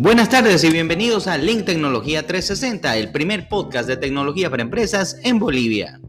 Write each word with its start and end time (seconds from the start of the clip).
Buenas 0.00 0.28
tardes 0.28 0.62
y 0.62 0.70
bienvenidos 0.70 1.26
a 1.26 1.36
Link 1.38 1.64
Tecnología 1.64 2.24
360, 2.24 2.96
el 2.98 3.10
primer 3.10 3.48
podcast 3.48 3.88
de 3.88 3.96
tecnología 3.96 4.48
para 4.48 4.62
empresas 4.62 5.18
en 5.24 5.40
Bolivia. 5.40 6.00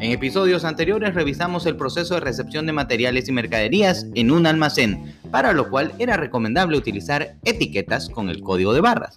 En 0.00 0.10
episodios 0.10 0.64
anteriores 0.64 1.14
revisamos 1.14 1.64
el 1.66 1.76
proceso 1.76 2.14
de 2.14 2.22
recepción 2.22 2.66
de 2.66 2.72
materiales 2.72 3.28
y 3.28 3.32
mercaderías 3.32 4.08
en 4.16 4.32
un 4.32 4.48
almacén, 4.48 5.14
para 5.30 5.52
lo 5.52 5.70
cual 5.70 5.92
era 6.00 6.16
recomendable 6.16 6.76
utilizar 6.76 7.36
etiquetas 7.44 8.08
con 8.08 8.30
el 8.30 8.40
código 8.40 8.72
de 8.72 8.80
barras. 8.80 9.16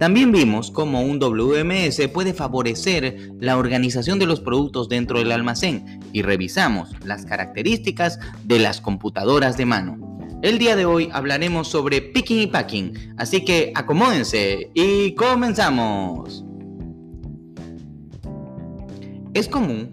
También 0.00 0.32
vimos 0.32 0.72
cómo 0.72 1.02
un 1.02 1.20
WMS 1.20 2.08
puede 2.12 2.34
favorecer 2.34 3.30
la 3.38 3.56
organización 3.56 4.18
de 4.18 4.26
los 4.26 4.40
productos 4.40 4.88
dentro 4.88 5.20
del 5.20 5.30
almacén 5.30 6.00
y 6.12 6.22
revisamos 6.22 6.90
las 7.04 7.24
características 7.24 8.18
de 8.42 8.58
las 8.58 8.80
computadoras 8.80 9.56
de 9.56 9.64
mano. 9.64 10.05
El 10.46 10.58
día 10.58 10.76
de 10.76 10.84
hoy 10.84 11.08
hablaremos 11.12 11.66
sobre 11.66 12.00
picking 12.00 12.42
y 12.42 12.46
packing, 12.46 12.92
así 13.16 13.44
que 13.44 13.72
acomódense 13.74 14.70
y 14.74 15.12
comenzamos. 15.16 16.44
Es 19.34 19.48
común 19.48 19.90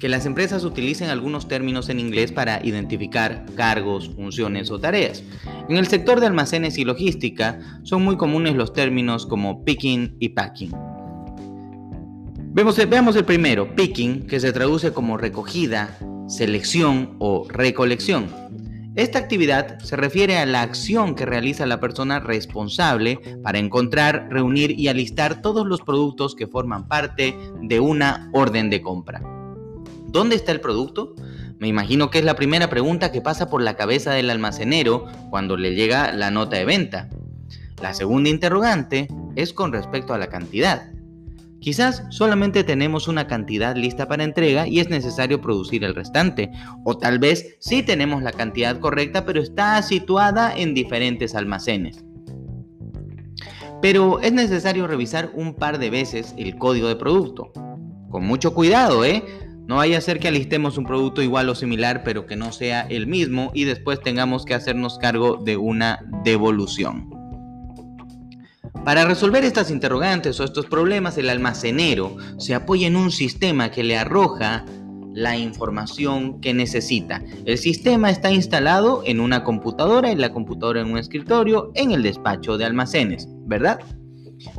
que 0.00 0.08
las 0.08 0.24
empresas 0.24 0.64
utilicen 0.64 1.10
algunos 1.10 1.46
términos 1.46 1.90
en 1.90 2.00
inglés 2.00 2.32
para 2.32 2.64
identificar 2.64 3.44
cargos, 3.54 4.08
funciones 4.16 4.70
o 4.70 4.80
tareas. 4.80 5.22
En 5.68 5.76
el 5.76 5.86
sector 5.88 6.20
de 6.20 6.28
almacenes 6.28 6.78
y 6.78 6.86
logística 6.86 7.60
son 7.82 8.02
muy 8.02 8.16
comunes 8.16 8.54
los 8.54 8.72
términos 8.72 9.26
como 9.26 9.62
picking 9.62 10.16
y 10.18 10.30
packing. 10.30 10.72
Vemos, 12.54 12.78
veamos 12.88 13.14
el 13.14 13.26
primero, 13.26 13.76
picking, 13.76 14.26
que 14.26 14.40
se 14.40 14.54
traduce 14.54 14.94
como 14.94 15.18
recogida, 15.18 15.98
selección 16.28 17.16
o 17.18 17.46
recolección. 17.50 18.46
Esta 18.96 19.18
actividad 19.18 19.78
se 19.80 19.94
refiere 19.94 20.38
a 20.38 20.46
la 20.46 20.62
acción 20.62 21.14
que 21.14 21.26
realiza 21.26 21.66
la 21.66 21.80
persona 21.80 22.18
responsable 22.18 23.20
para 23.42 23.58
encontrar, 23.58 24.28
reunir 24.30 24.70
y 24.80 24.88
alistar 24.88 25.42
todos 25.42 25.66
los 25.66 25.82
productos 25.82 26.34
que 26.34 26.46
forman 26.46 26.88
parte 26.88 27.36
de 27.60 27.78
una 27.78 28.30
orden 28.32 28.70
de 28.70 28.80
compra. 28.80 29.20
¿Dónde 30.06 30.34
está 30.34 30.52
el 30.52 30.62
producto? 30.62 31.14
Me 31.58 31.68
imagino 31.68 32.08
que 32.10 32.20
es 32.20 32.24
la 32.24 32.36
primera 32.36 32.70
pregunta 32.70 33.12
que 33.12 33.20
pasa 33.20 33.50
por 33.50 33.60
la 33.60 33.76
cabeza 33.76 34.12
del 34.12 34.30
almacenero 34.30 35.04
cuando 35.28 35.58
le 35.58 35.74
llega 35.74 36.12
la 36.12 36.30
nota 36.30 36.56
de 36.56 36.64
venta. 36.64 37.10
La 37.82 37.92
segunda 37.92 38.30
interrogante 38.30 39.08
es 39.34 39.52
con 39.52 39.74
respecto 39.74 40.14
a 40.14 40.18
la 40.18 40.28
cantidad. 40.28 40.95
Quizás 41.66 42.04
solamente 42.10 42.62
tenemos 42.62 43.08
una 43.08 43.26
cantidad 43.26 43.74
lista 43.74 44.06
para 44.06 44.22
entrega 44.22 44.68
y 44.68 44.78
es 44.78 44.88
necesario 44.88 45.40
producir 45.40 45.82
el 45.82 45.96
restante. 45.96 46.52
O 46.84 46.96
tal 46.96 47.18
vez 47.18 47.56
sí 47.58 47.82
tenemos 47.82 48.22
la 48.22 48.30
cantidad 48.30 48.78
correcta 48.78 49.26
pero 49.26 49.42
está 49.42 49.82
situada 49.82 50.56
en 50.56 50.74
diferentes 50.74 51.34
almacenes. 51.34 52.04
Pero 53.82 54.20
es 54.20 54.32
necesario 54.32 54.86
revisar 54.86 55.32
un 55.34 55.54
par 55.56 55.80
de 55.80 55.90
veces 55.90 56.36
el 56.38 56.56
código 56.56 56.86
de 56.86 56.94
producto. 56.94 57.50
Con 58.10 58.24
mucho 58.24 58.54
cuidado, 58.54 59.04
¿eh? 59.04 59.24
No 59.66 59.78
vaya 59.78 59.98
a 59.98 60.02
ser 60.02 60.20
que 60.20 60.28
alistemos 60.28 60.78
un 60.78 60.86
producto 60.86 61.20
igual 61.20 61.48
o 61.48 61.56
similar 61.56 62.04
pero 62.04 62.26
que 62.26 62.36
no 62.36 62.52
sea 62.52 62.82
el 62.82 63.08
mismo 63.08 63.50
y 63.54 63.64
después 63.64 64.00
tengamos 64.00 64.44
que 64.44 64.54
hacernos 64.54 64.98
cargo 64.98 65.42
de 65.44 65.56
una 65.56 66.08
devolución. 66.22 67.15
Para 68.86 69.04
resolver 69.04 69.42
estas 69.42 69.72
interrogantes 69.72 70.38
o 70.38 70.44
estos 70.44 70.66
problemas, 70.66 71.18
el 71.18 71.28
almacenero 71.28 72.16
se 72.38 72.54
apoya 72.54 72.86
en 72.86 72.94
un 72.94 73.10
sistema 73.10 73.72
que 73.72 73.82
le 73.82 73.98
arroja 73.98 74.64
la 75.12 75.36
información 75.36 76.40
que 76.40 76.54
necesita. 76.54 77.20
El 77.46 77.58
sistema 77.58 78.10
está 78.10 78.30
instalado 78.30 79.02
en 79.04 79.18
una 79.18 79.42
computadora, 79.42 80.12
en 80.12 80.20
la 80.20 80.32
computadora 80.32 80.82
en 80.82 80.92
un 80.92 80.98
escritorio, 80.98 81.72
en 81.74 81.90
el 81.90 82.04
despacho 82.04 82.58
de 82.58 82.64
almacenes, 82.64 83.26
¿verdad? 83.44 83.80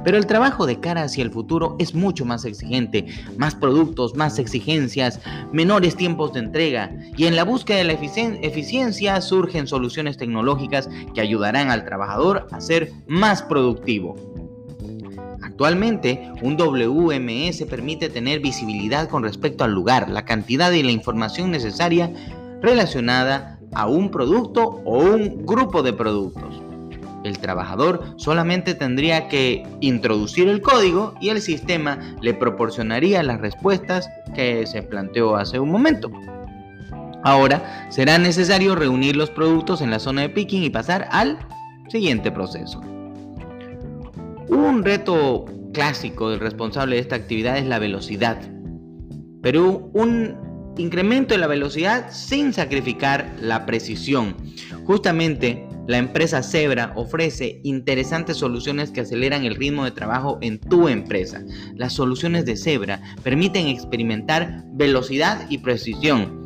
Pero 0.04 0.18
el 0.18 0.26
trabajo 0.26 0.66
de 0.66 0.80
cara 0.80 1.04
hacia 1.04 1.24
el 1.24 1.32
futuro 1.32 1.76
es 1.80 1.94
mucho 1.94 2.26
más 2.26 2.46
exigente, 2.46 3.06
más 3.38 3.56
productos, 3.56 4.16
más 4.16 4.40
exigencias, 4.40 5.20
menores 5.52 5.96
tiempos 5.96 6.34
de 6.34 6.40
entrega 6.40 6.92
y 7.16 7.26
en 7.26 7.36
la 7.36 7.44
búsqueda 7.44 7.78
de 7.78 7.84
la 7.84 7.94
eficiencia 7.94 9.22
surgen 9.22 9.68
soluciones 9.68 10.18
tecnológicas 10.18 10.90
que 11.14 11.22
ayudarán 11.22 11.70
al 11.70 11.86
trabajador 11.86 12.48
a 12.52 12.62
ser 12.62 12.92
más 13.08 13.44
productivo. 13.44 14.16
Actualmente, 15.42 16.32
un 16.42 16.56
WMS 16.56 17.64
permite 17.66 18.10
tener 18.10 18.40
visibilidad 18.40 19.10
con 19.10 19.24
respecto 19.24 19.64
al 19.64 19.74
lugar, 19.74 20.10
la 20.10 20.26
cantidad 20.26 20.72
y 20.72 20.84
la 20.84 20.92
información 20.92 21.52
necesaria 21.52 22.12
relacionada 22.62 23.60
a 23.74 23.88
un 23.88 24.12
producto 24.12 24.82
o 24.86 25.00
un 25.00 25.46
grupo 25.46 25.84
de 25.84 25.94
productos. 25.94 26.67
El 27.28 27.40
trabajador 27.40 28.16
solamente 28.16 28.74
tendría 28.74 29.28
que 29.28 29.64
introducir 29.82 30.48
el 30.48 30.62
código 30.62 31.14
y 31.20 31.30
el 31.30 31.42
sistema 31.42 32.00
le 32.22 32.34
proporcionaría 32.34 33.22
las 33.22 33.42
respuestas 33.42 34.10
que 34.34 34.66
se 34.66 34.82
planteó 34.82 35.36
hace 35.36 35.60
un 35.60 35.70
momento. 35.70 36.10
Ahora 37.24 37.88
será 37.90 38.18
necesario 38.18 38.76
reunir 38.76 39.18
los 39.18 39.30
productos 39.30 39.82
en 39.82 39.92
la 39.92 40.00
zona 40.00 40.22
de 40.22 40.30
picking 40.30 40.64
y 40.64 40.70
pasar 40.70 41.10
al 41.12 41.38
siguiente 41.90 42.32
proceso. 42.32 42.80
Un 44.48 44.82
reto 44.84 45.46
clásico 45.74 46.30
del 46.30 46.40
responsable 46.40 46.96
de 46.96 47.02
esta 47.02 47.18
actividad 47.18 47.58
es 47.58 47.66
la 47.66 47.80
velocidad, 47.80 48.40
pero 49.42 49.90
un 49.94 50.74
incremento 50.78 51.34
de 51.34 51.40
la 51.40 51.48
velocidad 51.48 52.10
sin 52.12 52.54
sacrificar 52.54 53.36
la 53.42 53.66
precisión. 53.66 54.36
Justamente 54.86 55.67
la 55.88 55.98
empresa 55.98 56.44
Zebra 56.44 56.92
ofrece 56.96 57.62
interesantes 57.64 58.38
soluciones 58.38 58.92
que 58.92 59.02
aceleran 59.02 59.46
el 59.46 59.56
ritmo 59.56 59.86
de 59.86 59.92
trabajo 59.92 60.38
en 60.42 60.60
tu 60.60 60.90
empresa. 60.90 61.44
Las 61.76 61.94
soluciones 61.94 62.46
de 62.46 62.58
Zebra 62.58 63.02
permiten 63.24 63.68
experimentar 63.68 64.64
velocidad 64.74 65.50
y 65.50 65.60
precisión. 65.60 66.46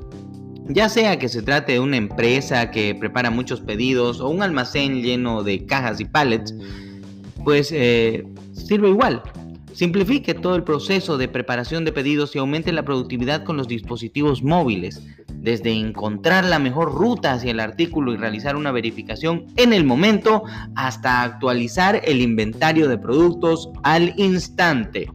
Ya 0.69 0.89
sea 0.89 1.17
que 1.17 1.27
se 1.27 1.41
trate 1.41 1.73
de 1.73 1.79
una 1.79 1.97
empresa 1.97 2.69
que 2.69 2.93
prepara 2.93 3.31
muchos 3.31 3.61
pedidos 3.61 4.21
o 4.21 4.29
un 4.29 4.43
almacén 4.43 5.01
lleno 5.01 5.43
de 5.43 5.65
cajas 5.65 5.99
y 5.99 6.05
pallets, 6.05 6.53
pues 7.43 7.71
eh, 7.73 8.23
sirve 8.53 8.89
igual. 8.89 9.23
Simplifique 9.73 10.33
todo 10.33 10.55
el 10.55 10.63
proceso 10.63 11.17
de 11.17 11.27
preparación 11.27 11.85
de 11.85 11.91
pedidos 11.91 12.35
y 12.35 12.39
aumente 12.39 12.71
la 12.71 12.83
productividad 12.83 13.43
con 13.43 13.57
los 13.57 13.67
dispositivos 13.67 14.43
móviles, 14.43 15.01
desde 15.41 15.71
encontrar 15.71 16.45
la 16.45 16.59
mejor 16.59 16.93
ruta 16.93 17.33
hacia 17.33 17.51
el 17.51 17.59
artículo 17.59 18.13
y 18.13 18.17
realizar 18.17 18.55
una 18.55 18.71
verificación 18.71 19.47
en 19.57 19.73
el 19.73 19.83
momento 19.83 20.43
hasta 20.75 21.23
actualizar 21.23 21.99
el 22.05 22.21
inventario 22.21 22.87
de 22.87 22.97
productos 22.97 23.69
al 23.83 24.13
instante. 24.17 25.09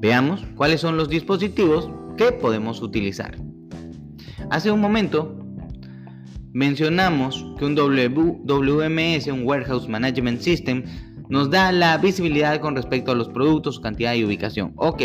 Veamos 0.00 0.44
cuáles 0.54 0.82
son 0.82 0.96
los 0.96 1.08
dispositivos 1.08 1.90
que 2.16 2.30
podemos 2.30 2.82
utilizar. 2.82 3.36
Hace 4.50 4.70
un 4.70 4.80
momento 4.80 5.34
mencionamos 6.52 7.46
que 7.58 7.64
un 7.64 7.74
WMS, 7.74 9.26
un 9.28 9.46
Warehouse 9.46 9.88
Management 9.88 10.40
System, 10.40 10.84
nos 11.28 11.50
da 11.50 11.72
la 11.72 11.96
visibilidad 11.98 12.60
con 12.60 12.76
respecto 12.76 13.12
a 13.12 13.14
los 13.14 13.28
productos, 13.28 13.80
cantidad 13.80 14.14
y 14.14 14.24
ubicación. 14.24 14.72
Ok, 14.76 15.02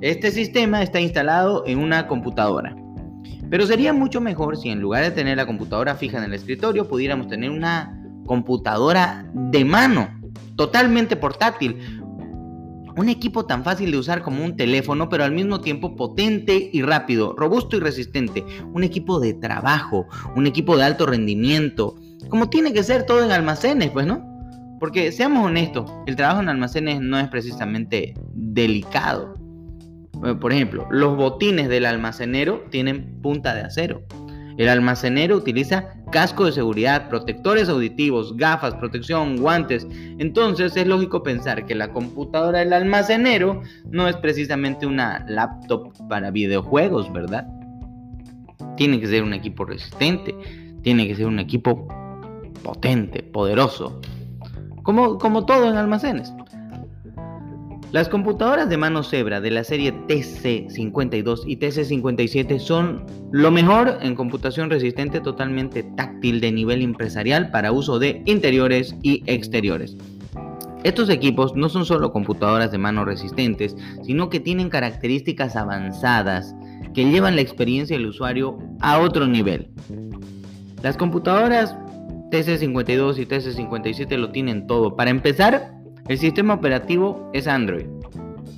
este 0.00 0.30
sistema 0.30 0.82
está 0.82 1.00
instalado 1.00 1.64
en 1.66 1.78
una 1.78 2.06
computadora. 2.06 2.76
Pero 3.50 3.66
sería 3.66 3.92
mucho 3.92 4.20
mejor 4.20 4.56
si 4.56 4.68
en 4.68 4.80
lugar 4.80 5.02
de 5.02 5.10
tener 5.10 5.36
la 5.36 5.46
computadora 5.46 5.94
fija 5.94 6.18
en 6.18 6.24
el 6.24 6.34
escritorio, 6.34 6.86
pudiéramos 6.86 7.28
tener 7.28 7.50
una 7.50 7.98
computadora 8.26 9.28
de 9.32 9.64
mano, 9.64 10.08
totalmente 10.56 11.16
portátil. 11.16 11.78
Un 12.96 13.08
equipo 13.08 13.46
tan 13.46 13.64
fácil 13.64 13.90
de 13.90 13.98
usar 13.98 14.22
como 14.22 14.44
un 14.44 14.56
teléfono, 14.56 15.08
pero 15.08 15.24
al 15.24 15.32
mismo 15.32 15.60
tiempo 15.60 15.96
potente 15.96 16.68
y 16.72 16.82
rápido, 16.82 17.34
robusto 17.36 17.76
y 17.76 17.80
resistente. 17.80 18.44
Un 18.74 18.84
equipo 18.84 19.18
de 19.18 19.34
trabajo, 19.34 20.06
un 20.36 20.46
equipo 20.46 20.76
de 20.76 20.84
alto 20.84 21.06
rendimiento, 21.06 21.94
como 22.28 22.50
tiene 22.50 22.72
que 22.72 22.82
ser 22.82 23.06
todo 23.06 23.24
en 23.24 23.30
almacenes, 23.30 23.90
pues, 23.90 24.06
¿no? 24.06 24.26
Porque 24.78 25.10
seamos 25.10 25.46
honestos, 25.46 25.90
el 26.06 26.16
trabajo 26.16 26.42
en 26.42 26.48
almacenes 26.48 27.00
no 27.00 27.18
es 27.18 27.28
precisamente 27.28 28.14
delicado. 28.34 29.37
Eh, 30.24 30.34
por 30.34 30.52
ejemplo, 30.52 30.86
los 30.90 31.16
botines 31.16 31.68
del 31.68 31.86
almacenero 31.86 32.64
tienen 32.70 33.20
punta 33.22 33.54
de 33.54 33.62
acero. 33.62 34.02
El 34.58 34.68
almacenero 34.68 35.36
utiliza 35.36 35.94
casco 36.10 36.46
de 36.46 36.52
seguridad, 36.52 37.08
protectores 37.08 37.68
auditivos, 37.68 38.36
gafas, 38.36 38.74
protección, 38.74 39.36
guantes. 39.36 39.86
Entonces 40.18 40.76
es 40.76 40.86
lógico 40.86 41.22
pensar 41.22 41.64
que 41.64 41.76
la 41.76 41.92
computadora 41.92 42.58
del 42.58 42.72
almacenero 42.72 43.62
no 43.90 44.08
es 44.08 44.16
precisamente 44.16 44.84
una 44.84 45.24
laptop 45.28 45.92
para 46.08 46.32
videojuegos, 46.32 47.12
¿verdad? 47.12 47.46
Tiene 48.76 48.98
que 48.98 49.06
ser 49.06 49.22
un 49.22 49.32
equipo 49.32 49.64
resistente, 49.64 50.34
tiene 50.82 51.06
que 51.06 51.14
ser 51.14 51.26
un 51.26 51.38
equipo 51.38 51.86
potente, 52.64 53.22
poderoso, 53.22 54.00
como, 54.82 55.44
todo 55.46 55.68
en 55.68 55.76
almacenes. 55.76 56.32
Las 57.90 58.10
computadoras 58.10 58.68
de 58.68 58.76
mano 58.76 59.02
Zebra 59.02 59.40
de 59.40 59.50
la 59.50 59.64
serie 59.64 59.94
TC52 59.94 61.44
y 61.46 61.56
TC57 61.56 62.58
son 62.58 63.06
lo 63.32 63.50
mejor 63.50 63.98
en 64.02 64.14
computación 64.14 64.68
resistente 64.68 65.20
totalmente 65.20 65.84
táctil 65.96 66.42
de 66.42 66.52
nivel 66.52 66.82
empresarial 66.82 67.50
para 67.50 67.72
uso 67.72 67.98
de 67.98 68.22
interiores 68.26 68.94
y 69.02 69.22
exteriores. 69.24 69.96
Estos 70.84 71.08
equipos 71.08 71.56
no 71.56 71.70
son 71.70 71.86
solo 71.86 72.12
computadoras 72.12 72.70
de 72.70 72.76
mano 72.76 73.06
resistentes, 73.06 73.74
sino 74.02 74.28
que 74.28 74.38
tienen 74.38 74.68
características 74.68 75.56
avanzadas 75.56 76.54
que 76.92 77.10
llevan 77.10 77.36
la 77.36 77.42
experiencia 77.42 77.96
del 77.96 78.08
usuario 78.08 78.58
a 78.80 78.98
otro 78.98 79.26
nivel. 79.26 79.70
Las 80.82 80.98
computadoras 80.98 81.74
TC52 82.30 83.18
y 83.18 83.24
TC57 83.24 84.16
lo 84.18 84.30
tienen 84.30 84.66
todo. 84.66 84.94
Para 84.94 85.10
empezar, 85.10 85.77
el 86.08 86.18
sistema 86.18 86.54
operativo 86.54 87.30
es 87.32 87.46
Android, 87.46 87.86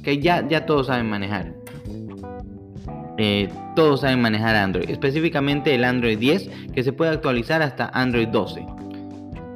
que 0.02 0.20
ya, 0.20 0.46
ya 0.48 0.66
todos 0.66 0.86
saben 0.86 1.08
manejar. 1.08 1.52
Eh, 3.18 3.48
todos 3.76 4.00
saben 4.00 4.22
manejar 4.22 4.56
Android, 4.56 4.88
específicamente 4.88 5.74
el 5.74 5.84
Android 5.84 6.18
10, 6.18 6.50
que 6.72 6.82
se 6.82 6.92
puede 6.92 7.10
actualizar 7.10 7.60
hasta 7.60 7.90
Android 7.92 8.28
12. 8.28 8.64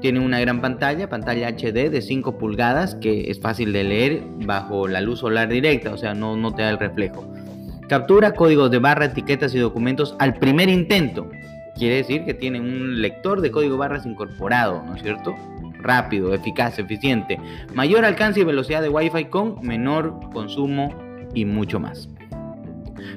Tiene 0.00 0.20
una 0.20 0.38
gran 0.40 0.60
pantalla, 0.60 1.08
pantalla 1.08 1.48
HD 1.48 1.88
de 1.88 2.02
5 2.02 2.36
pulgadas, 2.36 2.94
que 2.96 3.30
es 3.30 3.40
fácil 3.40 3.72
de 3.72 3.84
leer 3.84 4.22
bajo 4.44 4.86
la 4.86 5.00
luz 5.00 5.20
solar 5.20 5.48
directa, 5.48 5.94
o 5.94 5.96
sea, 5.96 6.12
no, 6.14 6.36
no 6.36 6.54
te 6.54 6.62
da 6.62 6.70
el 6.70 6.78
reflejo. 6.78 7.26
Captura 7.88 8.32
códigos 8.34 8.70
de 8.70 8.80
barra, 8.80 9.06
etiquetas 9.06 9.54
y 9.54 9.58
documentos 9.58 10.14
al 10.18 10.34
primer 10.34 10.68
intento. 10.68 11.30
Quiere 11.76 11.96
decir 11.96 12.24
que 12.24 12.34
tiene 12.34 12.60
un 12.60 13.00
lector 13.00 13.40
de 13.40 13.50
código 13.50 13.76
barras 13.76 14.04
incorporado, 14.04 14.82
¿no 14.84 14.94
es 14.94 15.02
cierto? 15.02 15.34
Rápido, 15.84 16.34
eficaz, 16.34 16.78
eficiente, 16.78 17.38
mayor 17.74 18.04
alcance 18.04 18.40
y 18.40 18.44
velocidad 18.44 18.82
de 18.82 18.88
Wi-Fi 18.88 19.26
con 19.26 19.60
menor 19.62 20.18
consumo 20.32 20.92
y 21.34 21.44
mucho 21.44 21.78
más. 21.78 22.08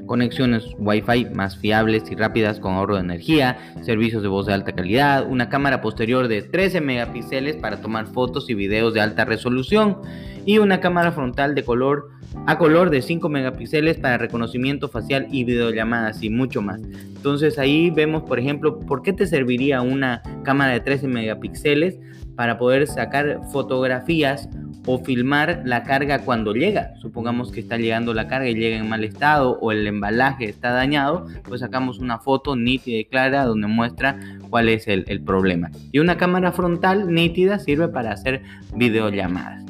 Conexiones 0.05 0.75
Wi-Fi 0.77 1.25
más 1.33 1.57
fiables 1.57 2.09
y 2.11 2.15
rápidas 2.15 2.59
con 2.59 2.73
ahorro 2.73 2.95
de 2.95 3.01
energía, 3.01 3.57
servicios 3.81 4.21
de 4.21 4.27
voz 4.27 4.45
de 4.45 4.53
alta 4.53 4.73
calidad, 4.73 5.25
una 5.27 5.49
cámara 5.49 5.81
posterior 5.81 6.27
de 6.27 6.41
13 6.41 6.81
megapíxeles 6.81 7.55
para 7.55 7.81
tomar 7.81 8.07
fotos 8.07 8.49
y 8.49 8.53
videos 8.53 8.93
de 8.93 9.01
alta 9.01 9.25
resolución 9.25 9.97
y 10.45 10.59
una 10.59 10.79
cámara 10.79 11.11
frontal 11.11 11.55
de 11.55 11.63
color 11.63 12.16
a 12.45 12.57
color 12.57 12.89
de 12.89 13.01
5 13.01 13.29
megapíxeles 13.29 13.97
para 13.97 14.17
reconocimiento 14.17 14.89
facial 14.89 15.27
y 15.31 15.43
videollamadas 15.43 16.23
y 16.23 16.29
mucho 16.29 16.61
más. 16.61 16.81
Entonces 16.81 17.59
ahí 17.59 17.89
vemos, 17.89 18.23
por 18.23 18.39
ejemplo, 18.39 18.79
por 18.79 19.01
qué 19.01 19.13
te 19.13 19.27
serviría 19.27 19.81
una 19.81 20.21
cámara 20.43 20.73
de 20.73 20.79
13 20.79 21.07
megapíxeles 21.07 21.99
para 22.35 22.57
poder 22.57 22.87
sacar 22.87 23.41
fotografías 23.51 24.47
o 24.87 24.99
filmar 24.99 25.61
la 25.65 25.83
carga 25.83 26.19
cuando 26.19 26.53
llega. 26.53 26.93
Supongamos 27.01 27.51
que 27.51 27.59
está 27.59 27.77
llegando 27.77 28.13
la 28.13 28.27
carga 28.27 28.47
y 28.47 28.55
llega 28.55 28.77
en 28.77 28.87
mal 28.87 29.03
estado 29.03 29.59
o 29.59 29.71
el 29.71 29.85
embalaje 29.85 30.45
está 30.45 30.71
dañado, 30.71 31.27
pues 31.43 31.59
sacamos 31.59 31.99
una 31.99 32.19
foto 32.19 32.55
nítida 32.55 32.97
y 32.97 33.05
clara 33.05 33.43
donde 33.43 33.67
muestra 33.67 34.17
cuál 34.49 34.69
es 34.69 34.87
el, 34.87 35.03
problema. 35.25 35.71
Y 35.91 35.99
una 35.99 36.17
cámara 36.17 36.53
frontal 36.53 37.13
nítida 37.13 37.59
sirve 37.59 37.89
para 37.89 38.13
hacer 38.13 38.41
videollamadas. 38.75 39.66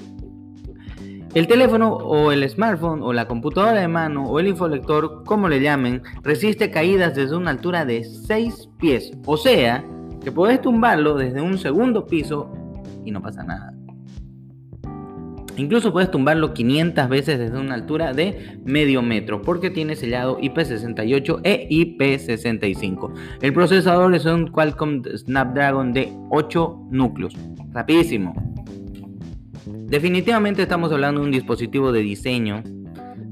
El 1.37 1.45
teléfono 1.45 1.93
o 1.93 2.31
el 2.31 2.49
smartphone 2.49 3.03
o 3.03 3.13
la 3.13 3.27
computadora 3.27 3.79
de 3.79 3.87
mano 3.87 4.23
o 4.23 4.39
el 4.39 4.47
infolector, 4.47 5.23
como 5.23 5.47
le 5.47 5.61
llamen, 5.61 6.01
resiste 6.23 6.71
caídas 6.71 7.13
desde 7.13 7.35
una 7.35 7.51
altura 7.51 7.85
de 7.85 8.03
6 8.05 8.69
pies. 8.79 9.11
O 9.23 9.37
sea, 9.37 9.85
que 10.23 10.31
puedes 10.31 10.59
tumbarlo 10.59 11.13
desde 11.13 11.39
un 11.39 11.59
segundo 11.59 12.07
piso 12.07 12.51
y 13.05 13.11
no 13.11 13.21
pasa 13.21 13.43
nada. 13.43 13.71
Incluso 15.57 15.93
puedes 15.93 16.09
tumbarlo 16.09 16.55
500 16.55 17.07
veces 17.07 17.37
desde 17.37 17.59
una 17.59 17.75
altura 17.75 18.13
de 18.13 18.59
medio 18.65 19.03
metro 19.03 19.43
porque 19.43 19.69
tiene 19.69 19.95
sellado 19.95 20.39
IP68 20.39 21.41
e 21.43 21.69
IP65. 21.69 23.13
El 23.43 23.53
procesador 23.53 24.15
es 24.15 24.25
un 24.25 24.47
Qualcomm 24.47 25.03
Snapdragon 25.15 25.93
de 25.93 26.11
8 26.31 26.87
núcleos. 26.89 27.35
Rapidísimo. 27.73 28.33
Definitivamente 29.87 30.63
estamos 30.63 30.91
hablando 30.91 31.21
de 31.21 31.27
un 31.27 31.31
dispositivo 31.31 31.91
de 31.91 32.01
diseño, 32.01 32.63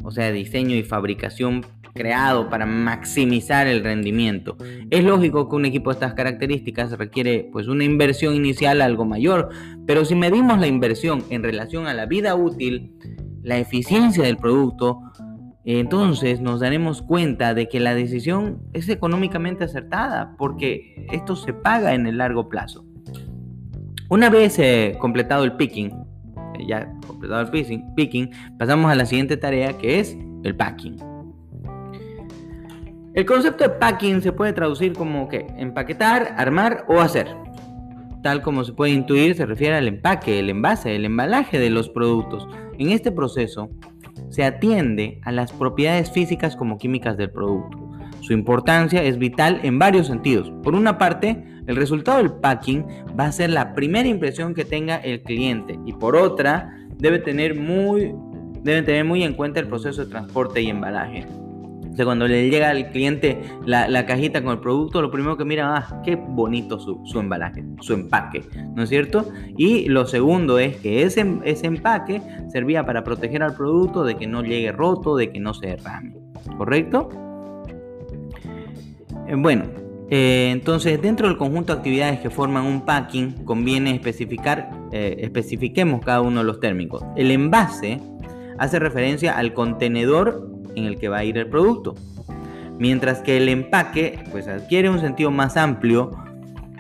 o 0.04 0.12
sea, 0.12 0.32
diseño 0.32 0.76
y 0.76 0.84
fabricación 0.84 1.66
creado 1.96 2.50
para 2.50 2.66
maximizar 2.66 3.68
el 3.68 3.84
rendimiento. 3.84 4.58
Es 4.90 5.04
lógico 5.04 5.50
que 5.50 5.56
un 5.56 5.66
equipo 5.66 5.90
de 5.90 5.96
estas 5.96 6.14
características 6.14 6.92
requiere 6.92 7.50
pues 7.52 7.68
una 7.68 7.86
inversión 7.86 8.36
inicial 8.36 8.82
algo 8.82 9.06
mayor, 9.06 9.50
pero 9.88 10.04
si 10.04 10.14
medimos 10.14 10.60
la 10.60 10.68
inversión 10.68 11.24
en 11.30 11.42
relación 11.42 11.88
a 11.88 11.94
la 11.94 12.06
vida 12.06 12.36
útil, 12.36 12.92
la 13.42 13.58
eficiencia 13.58 14.26
del 14.26 14.38
producto, 14.38 15.00
entonces 15.64 16.42
nos 16.42 16.60
daremos 16.60 17.02
cuenta 17.02 17.54
de 17.54 17.68
que 17.70 17.80
la 17.80 17.96
decisión 17.96 18.62
es 18.74 18.90
económicamente 18.90 19.64
acertada 19.64 20.36
porque 20.38 21.08
esto 21.12 21.36
se 21.36 21.54
paga 21.54 21.94
en 21.96 22.08
el 22.08 22.18
largo 22.18 22.50
plazo. 22.50 22.86
Una 24.10 24.30
vez 24.30 24.60
eh, 24.60 24.96
completado 25.00 25.44
el 25.44 25.54
picking, 25.54 25.92
ya 26.68 26.92
completado 27.07 27.42
el 27.42 27.84
picking, 27.96 28.31
pasamos 28.57 28.92
a 28.92 28.96
la 28.96 29.06
siguiente 29.06 29.38
tarea 29.38 29.78
que 29.78 30.00
es 30.00 30.18
el 30.44 30.56
packing. 30.56 30.98
El 33.13 33.25
concepto 33.25 33.63
de 33.63 33.69
packing 33.69 34.22
se 34.22 34.34
puede 34.34 34.52
traducir 34.52 34.94
como 34.94 35.30
que 35.30 35.48
empaquetar, 35.57 36.36
armar 36.38 36.86
o 36.90 37.00
hacer. 37.00 37.28
Tal 38.22 38.42
como 38.42 38.63
se 38.63 38.74
puede 38.74 38.92
intuir, 38.92 39.36
se 39.36 39.46
refiere 39.46 39.75
al 39.75 39.88
empaque, 39.88 40.40
el 40.40 40.50
envase, 40.50 40.96
el 40.96 41.06
embalaje 41.06 41.57
de 41.57 41.69
los 41.69 41.90
productos. 41.90 42.48
En 42.78 42.90
este 42.90 43.12
proceso 43.12 43.69
se 44.30 44.44
atiende 44.44 45.22
a 45.24 45.31
las 45.31 45.54
propiedades 45.54 46.12
físicas 46.12 46.56
como 46.56 46.78
químicas 46.78 47.16
del 47.16 47.31
producto. 47.31 47.90
Su 48.19 48.34
importancia 48.34 49.04
es 49.04 49.18
vital 49.18 49.60
en 49.63 49.80
varios 49.80 50.08
sentidos. 50.08 50.51
Por 50.63 50.75
una 50.75 50.98
parte, 50.98 51.46
el 51.67 51.75
resultado 51.75 52.17
del 52.19 52.31
packing 52.31 52.85
va 53.19 53.25
a 53.25 53.31
ser 53.31 53.50
la 53.50 53.73
primera 53.73 54.07
impresión 54.07 54.53
que 54.53 54.65
tenga 54.65 54.97
el 54.97 55.21
cliente 55.21 55.79
y 55.85 55.94
por 55.94 56.15
otra, 56.15 56.75
debe 56.97 57.19
tener 57.19 57.56
muy, 57.56 58.13
debe 58.63 58.81
tener 58.83 59.06
muy 59.06 59.23
en 59.23 59.33
cuenta 59.33 59.59
el 59.59 59.67
proceso 59.67 60.06
de 60.06 60.12
transporte 60.12 60.62
y 60.62 60.69
embalaje. 60.69 61.25
O 61.91 61.95
sea, 61.95 62.03
cuando 62.03 62.27
le 62.27 62.50
llega 62.50 62.71
al 62.71 62.89
cliente 62.89 63.41
la, 63.65 64.06
cajita 64.06 64.44
con 64.44 64.51
el 64.51 64.59
producto, 64.59 65.01
lo 65.01 65.09
primero 65.09 65.38
que 65.38 65.45
mira, 65.45 65.77
ah, 65.77 66.01
qué 66.03 66.17
bonito 66.17 66.77
su, 66.77 67.19
embalaje, 67.19 67.63
su 67.79 67.94
empaque, 67.94 68.44
¿no 68.75 68.83
es 68.83 68.89
cierto? 68.89 69.29
Y 69.56 69.88
lo 69.88 70.06
segundo 70.06 70.59
es 70.59 70.75
que 70.75 71.03
ese, 71.03 71.25
ese 71.45 71.67
empaque 71.67 72.21
servía 72.50 72.85
para 72.85 73.06
proteger 73.06 73.44
al 73.44 73.56
producto 73.56 74.03
de 74.03 74.17
que 74.17 74.27
no 74.27 74.44
llegue 74.44 74.73
roto, 74.73 75.15
de 75.15 75.31
que 75.31 75.39
no 75.39 75.53
se 75.53 75.67
derrame, 75.67 76.17
¿correcto? 76.57 77.07
Eh, 79.27 79.36
bueno, 79.38 79.63
eh, 80.09 80.50
entonces 80.51 81.01
dentro 81.01 81.27
del 81.27 81.38
conjunto 81.38 81.74
de 81.74 81.79
actividades 81.79 82.19
que 82.19 82.29
forman 82.29 82.65
un 82.65 82.81
packing, 82.81 83.43
conviene 83.45 83.95
especificar, 83.95 84.69
eh, 84.91 85.17
especifiquemos 85.19 86.03
cada 86.03 86.21
uno 86.21 86.41
de 86.41 86.45
los 86.45 86.59
términos. 86.59 87.03
El 87.15 87.31
envase 87.31 88.00
hace 88.57 88.79
referencia 88.79 89.38
al 89.38 89.53
contenedor 89.53 90.50
en 90.75 90.85
el 90.85 90.97
que 90.97 91.09
va 91.09 91.17
a 91.17 91.24
ir 91.24 91.38
el 91.38 91.47
producto. 91.47 91.95
Mientras 92.77 93.21
que 93.21 93.38
el 93.38 93.50
empaque 93.50 94.19
pues 94.31 94.47
adquiere 94.47 94.89
un 94.89 95.00
sentido 95.00 95.31
más 95.31 95.57
amplio, 95.57 96.12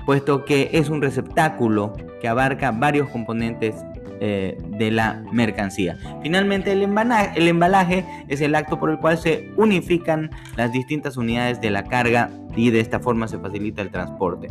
puesto 0.05 0.45
que 0.45 0.69
es 0.73 0.89
un 0.89 1.01
receptáculo 1.01 1.93
que 2.21 2.27
abarca 2.27 2.71
varios 2.71 3.09
componentes 3.09 3.84
eh, 4.27 4.57
de 4.79 4.89
la 4.89 5.23
mercancía. 5.31 5.99
Finalmente, 6.23 6.71
el 6.71 6.81
embalaje, 6.81 7.37
el 7.37 7.47
embalaje 7.47 8.03
es 8.27 8.41
el 8.41 8.55
acto 8.55 8.79
por 8.79 8.89
el 8.89 8.97
cual 8.97 9.19
se 9.19 9.51
unifican 9.55 10.31
las 10.57 10.71
distintas 10.71 11.15
unidades 11.15 11.61
de 11.61 11.69
la 11.69 11.83
carga 11.83 12.31
y 12.55 12.71
de 12.71 12.79
esta 12.79 12.99
forma 12.99 13.27
se 13.27 13.37
facilita 13.37 13.83
el 13.83 13.91
transporte. 13.91 14.47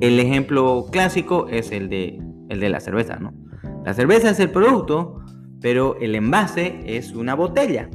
El 0.00 0.18
ejemplo 0.18 0.86
clásico 0.90 1.46
es 1.46 1.70
el 1.70 1.88
de, 1.88 2.20
el 2.48 2.58
de 2.58 2.68
la 2.68 2.80
cerveza, 2.80 3.20
¿no? 3.20 3.32
La 3.84 3.94
cerveza 3.94 4.30
es 4.30 4.40
el 4.40 4.50
producto, 4.50 5.20
pero 5.60 5.96
el 6.00 6.16
envase 6.16 6.80
es 6.86 7.12
una 7.12 7.36
botella. 7.36 7.88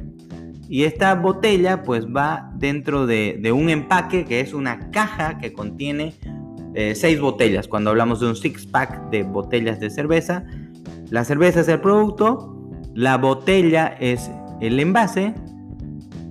Y 0.70 0.84
esta 0.84 1.14
botella 1.16 1.82
pues 1.82 2.06
va 2.06 2.50
dentro 2.56 3.06
de, 3.06 3.52
un 3.54 3.68
empaque 3.68 4.24
que 4.24 4.40
es 4.40 4.54
una 4.54 4.90
caja 4.90 5.36
que 5.36 5.52
contiene 5.52 6.14
eh, 6.74 6.94
seis 6.94 7.20
botellas. 7.20 7.68
Cuando 7.68 7.90
hablamos 7.90 8.20
de 8.20 8.28
un 8.28 8.36
six 8.36 8.64
pack 8.64 9.10
de 9.10 9.22
botellas 9.22 9.80
de 9.80 9.90
cerveza, 9.90 10.46
la 11.12 11.24
cerveza 11.24 11.60
es 11.60 11.68
el 11.68 11.78
producto, 11.78 12.70
la 12.94 13.18
botella 13.18 13.86
es 14.00 14.30
el 14.62 14.80
envase 14.80 15.34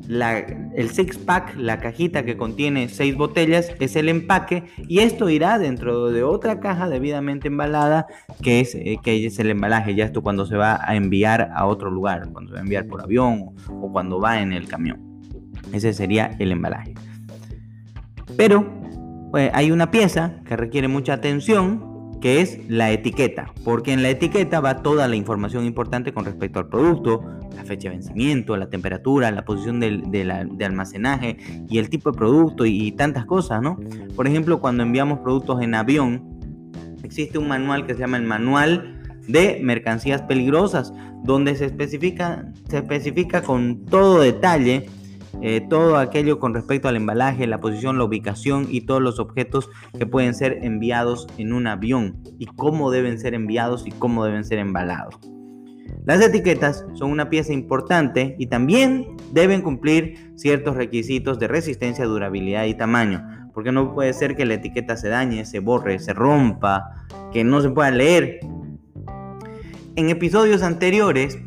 el 0.10 0.90
six 0.90 1.20
pack, 1.20 1.56
la 1.56 1.78
cajita 1.78 2.26
que 2.26 2.36
contiene 2.36 2.90
seis 2.90 3.16
botellas, 3.16 3.72
es 3.80 3.96
el 3.96 4.10
empaque 4.10 4.64
y 4.88 5.00
esto 5.00 5.30
irá 5.30 5.60
dentro 5.60 6.10
de 6.10 6.24
otra 6.24 6.60
caja 6.60 6.90
debidamente 6.90 7.48
embalada 7.48 8.08
que 8.42 8.60
es, 8.60 8.74
eh, 8.74 8.98
que 9.04 9.24
es 9.24 9.38
el 9.38 9.52
embalaje. 9.52 9.94
Ya 9.94 10.06
esto 10.06 10.24
cuando 10.24 10.48
se 10.48 10.58
va 10.58 10.80
a 10.84 10.96
enviar 10.96 11.52
a 11.54 11.68
otro 11.68 11.92
lugar, 11.92 12.30
cuando 12.32 12.50
se 12.50 12.56
va 12.56 12.60
a 12.62 12.64
enviar 12.64 12.88
por 12.88 13.04
avión 13.04 13.52
o, 13.70 13.92
cuando 13.92 14.20
va 14.20 14.42
en 14.42 14.52
el 14.52 14.68
camión. 14.68 15.22
Ese 15.72 15.94
sería 15.94 16.36
el 16.40 16.52
embalaje. 16.52 16.96
Pero 18.36 18.66
pues, 19.30 19.52
hay 19.54 19.70
una 19.70 19.92
pieza 19.92 20.42
que 20.44 20.58
requiere 20.58 20.88
mucha 20.88 21.14
atención 21.14 21.91
que 22.22 22.40
es 22.40 22.60
la 22.70 22.92
etiqueta, 22.92 23.52
porque 23.66 23.92
en 23.92 24.04
la 24.04 24.10
etiqueta 24.10 24.62
va 24.62 24.82
toda 24.82 25.08
la 25.08 25.16
información 25.16 25.66
importante 25.66 26.14
con 26.14 26.24
respecto 26.24 26.60
al 26.60 26.68
producto, 26.68 27.24
la 27.56 27.66
fecha 27.66 27.90
de 27.90 27.96
vencimiento, 27.96 28.56
la 28.56 28.70
temperatura, 28.70 29.32
la 29.32 29.44
posición 29.44 29.80
de 29.80 30.66
almacenaje 30.66 31.38
y 31.68 31.80
el 31.80 31.90
tipo 31.90 32.12
de 32.12 32.18
producto 32.18 32.66
y, 32.66 32.92
tantas 32.92 33.26
cosas, 33.26 33.62
¿no? 33.62 33.78
Por 34.16 34.28
ejemplo, 34.28 34.62
cuando 34.62 34.84
enviamos 34.84 35.20
productos 35.20 35.62
en 35.62 35.74
avión, 35.76 36.40
existe 37.04 37.38
un 37.38 37.48
manual 37.48 37.88
que 37.88 37.96
se 37.96 38.02
llama 38.02 38.18
el 38.18 38.26
manual 38.26 39.02
de 39.28 39.60
mercancías 39.64 40.22
peligrosas, 40.22 40.94
donde 41.24 41.56
se 41.56 41.66
especifica, 41.66 42.52
se 42.70 42.78
especifica 42.78 43.42
con 43.42 43.86
todo 43.86 44.22
detalle 44.22 44.88
eh, 45.42 45.66
todo 45.70 45.98
aquello 45.98 46.40
con 46.40 46.54
respecto 46.54 46.88
al 46.88 46.96
embalaje, 46.96 47.48
la 47.48 47.60
posición, 47.60 47.98
la 47.98 48.04
ubicación 48.04 48.68
y 48.70 48.82
todos 48.82 49.02
los 49.02 49.20
objetos 49.20 49.70
que 49.98 50.06
pueden 50.06 50.36
ser 50.36 50.60
enviados 50.62 51.28
en 51.38 51.54
un 51.54 51.66
avión 51.68 52.22
y 52.38 52.46
cómo 52.46 52.92
deben 52.92 53.20
ser 53.20 53.34
enviados 53.34 53.88
y 53.88 53.92
cómo 53.92 54.24
deben 54.24 54.44
ser 54.44 54.60
embalados. 54.60 55.20
Las 56.06 56.22
etiquetas 56.22 56.86
son 56.94 57.12
una 57.12 57.30
pieza 57.30 57.54
importante 57.54 58.36
y 58.40 58.48
también 58.48 59.08
deben 59.32 59.62
cumplir 59.62 60.32
ciertos 60.36 60.76
requisitos 60.76 61.40
de 61.40 61.48
resistencia, 61.48 62.06
durabilidad 62.06 62.66
y 62.66 62.74
tamaño, 62.74 63.50
porque 63.54 63.72
no 63.72 63.94
puede 63.94 64.14
ser 64.14 64.36
que 64.36 64.46
la 64.46 64.56
etiqueta 64.56 64.96
se 64.96 65.10
dañe, 65.10 65.46
se 65.46 65.60
borre, 65.60 66.00
se 66.00 66.14
rompa, 66.14 67.06
que 67.32 67.44
no 67.44 67.62
se 67.62 67.70
pueda 67.70 67.92
leer. 67.92 68.40
En 69.96 70.10
episodios 70.10 70.64
anteriores, 70.64 71.38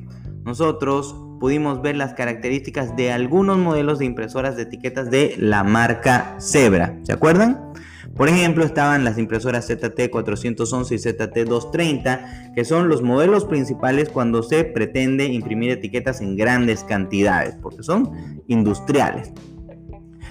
nosotros 0.44 1.23
pudimos 1.44 1.82
ver 1.82 1.94
las 1.94 2.14
características 2.14 2.96
de 2.96 3.12
algunos 3.12 3.58
modelos 3.58 3.98
de 3.98 4.06
impresoras 4.06 4.56
de 4.56 4.62
etiquetas 4.62 5.10
de 5.10 5.34
la 5.38 5.62
marca 5.62 6.36
Zebra. 6.40 6.98
¿Se 7.02 7.12
acuerdan? 7.12 7.70
Por 8.16 8.30
ejemplo, 8.30 8.64
estaban 8.64 9.04
las 9.04 9.18
impresoras 9.18 9.68
ZT411 9.68 10.92
y 10.92 10.96
ZT230, 10.96 12.54
que 12.54 12.64
son 12.64 12.88
los 12.88 13.02
modelos 13.02 13.44
principales 13.44 14.08
cuando 14.08 14.42
se 14.42 14.64
pretende 14.64 15.26
imprimir 15.26 15.70
etiquetas 15.72 16.22
en 16.22 16.34
grandes 16.34 16.82
cantidades, 16.82 17.56
porque 17.60 17.82
son 17.82 18.42
industriales. 18.46 19.30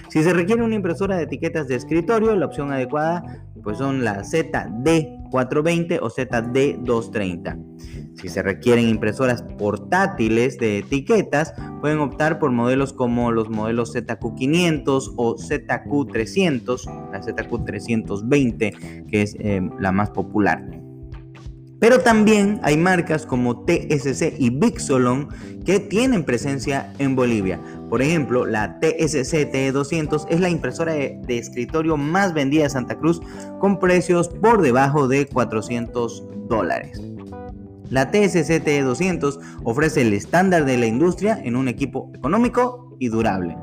Si 0.08 0.20
se 0.24 0.32
requiere 0.32 0.64
una 0.64 0.74
impresora 0.74 1.16
de 1.16 1.22
etiquetas 1.22 1.68
de 1.68 1.76
escritorio, 1.76 2.34
la 2.34 2.46
opción 2.46 2.72
adecuada 2.72 3.44
pues 3.62 3.78
son 3.78 4.02
la 4.02 4.24
ZD420 4.24 6.00
o 6.02 6.10
ZD230. 6.10 8.03
Si 8.14 8.28
se 8.28 8.42
requieren 8.42 8.88
impresoras 8.88 9.42
portátiles 9.58 10.58
de 10.58 10.78
etiquetas, 10.78 11.52
pueden 11.80 11.98
optar 11.98 12.38
por 12.38 12.50
modelos 12.52 12.92
como 12.92 13.32
los 13.32 13.50
modelos 13.50 13.94
ZQ500 13.94 15.14
o 15.16 15.36
ZQ300, 15.36 17.12
la 17.12 17.20
ZQ320, 17.20 19.06
que 19.06 19.22
es 19.22 19.36
eh, 19.38 19.60
la 19.80 19.92
más 19.92 20.10
popular. 20.10 20.64
Pero 21.80 22.00
también 22.00 22.60
hay 22.62 22.78
marcas 22.78 23.26
como 23.26 23.64
TSC 23.64 24.36
y 24.38 24.48
Bixolon 24.48 25.28
que 25.66 25.80
tienen 25.80 26.24
presencia 26.24 26.92
en 26.98 27.14
Bolivia. 27.14 27.60
Por 27.90 28.00
ejemplo, 28.00 28.46
la 28.46 28.78
TSC 28.80 29.52
TE200 29.52 30.26
es 30.30 30.40
la 30.40 30.48
impresora 30.48 30.94
de, 30.94 31.20
de, 31.26 31.36
escritorio 31.36 31.98
más 31.98 32.32
vendida 32.32 32.62
de 32.62 32.70
Santa 32.70 32.96
Cruz 32.96 33.20
con 33.60 33.78
precios 33.78 34.28
por 34.28 34.62
debajo 34.62 35.08
de 35.08 35.26
400 35.26 36.24
dólares. 36.48 37.13
La 37.90 38.10
TSCT 38.10 38.66
200 38.82 39.38
ofrece 39.62 40.02
el 40.02 40.12
estándar 40.12 40.64
de 40.64 40.78
la 40.78 40.86
industria 40.86 41.38
en 41.42 41.56
un 41.56 41.68
equipo 41.68 42.10
económico 42.14 42.96
y 42.98 43.08
durable. 43.08 43.56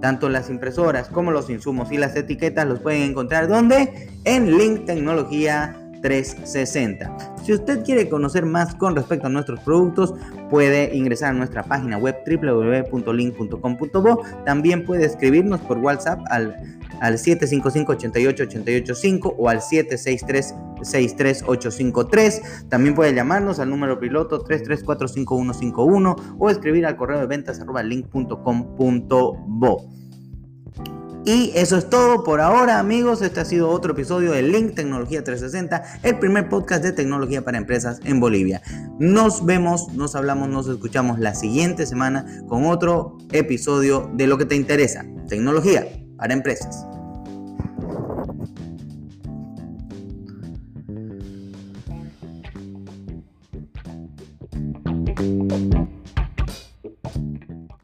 Tanto 0.00 0.28
las 0.28 0.50
impresoras 0.50 1.08
como 1.08 1.30
los 1.30 1.50
insumos 1.50 1.90
y 1.90 1.96
las 1.96 2.14
etiquetas 2.14 2.66
los 2.66 2.80
pueden 2.80 3.02
encontrar 3.02 3.48
donde? 3.48 4.08
En 4.24 4.56
Link 4.56 4.84
Tecnología 4.84 5.76
360. 6.04 7.36
Si 7.42 7.52
usted 7.54 7.82
quiere 7.82 8.08
conocer 8.10 8.44
más 8.44 8.74
con 8.74 8.94
respecto 8.94 9.28
a 9.28 9.30
nuestros 9.30 9.60
productos, 9.60 10.12
puede 10.50 10.94
ingresar 10.94 11.30
a 11.30 11.32
nuestra 11.32 11.62
página 11.62 11.96
web 11.96 12.16
www.link.com.bo. 12.26 14.22
También 14.44 14.84
puede 14.84 15.06
escribirnos 15.06 15.62
por 15.62 15.78
WhatsApp 15.78 16.20
al, 16.28 16.78
al 17.00 17.14
755-88-885 17.14 19.34
o 19.38 19.48
al 19.48 19.60
763-63853. 20.84 22.68
También 22.68 22.94
puede 22.94 23.14
llamarnos 23.14 23.58
al 23.58 23.70
número 23.70 23.98
piloto 23.98 24.44
3345151 24.44 26.36
o 26.38 26.50
escribir 26.50 26.86
al 26.86 26.96
correo 26.96 27.18
de 27.20 27.26
ventas 27.26 27.60
arroba 27.60 27.82
link.com.bo. 27.82 28.34
Y 31.26 31.52
eso 31.54 31.78
es 31.78 31.88
todo 31.88 32.22
por 32.22 32.42
ahora, 32.42 32.78
amigos. 32.78 33.22
Este 33.22 33.40
ha 33.40 33.46
sido 33.46 33.70
otro 33.70 33.92
episodio 33.92 34.32
de 34.32 34.42
Link 34.42 34.74
Tecnología 34.74 35.24
360, 35.24 36.00
el 36.02 36.18
primer 36.18 36.50
podcast 36.50 36.82
de 36.82 36.92
tecnología 36.92 37.42
para 37.42 37.56
empresas 37.56 38.00
en 38.04 38.20
Bolivia. 38.20 38.60
Nos 38.98 39.46
vemos, 39.46 39.90
nos 39.94 40.14
hablamos, 40.16 40.50
nos 40.50 40.68
escuchamos 40.68 41.18
la 41.18 41.34
siguiente 41.34 41.86
semana 41.86 42.26
con 42.46 42.66
otro 42.66 43.16
episodio 43.32 44.10
de 44.12 44.26
lo 44.26 44.36
que 44.36 44.44
te 44.44 44.54
interesa, 44.54 45.06
tecnología 45.26 45.86
para 46.18 46.34
empresas. 46.34 46.86